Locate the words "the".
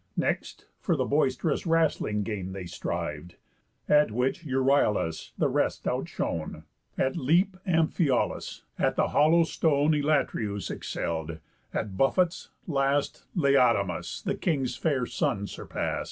0.95-1.05, 5.37-5.47, 8.95-9.09, 14.23-14.33